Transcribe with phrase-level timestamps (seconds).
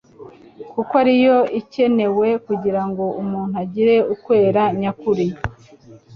[0.71, 5.27] kuko ari yo ikenewe kugira ngo umuntu agire ukwera nyakuri.